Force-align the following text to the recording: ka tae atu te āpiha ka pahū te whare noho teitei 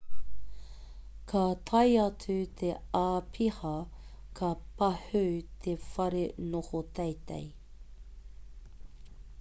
ka 1.31 1.41
tae 1.71 1.91
atu 2.03 2.37
te 2.61 2.71
āpiha 3.01 3.73
ka 4.41 4.49
pahū 4.81 5.23
te 5.67 5.77
whare 5.91 6.25
noho 6.55 6.83
teitei 7.01 7.45